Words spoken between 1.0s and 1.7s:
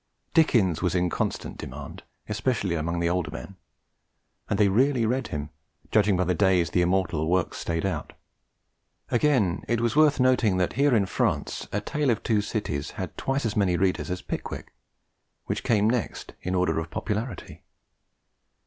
constant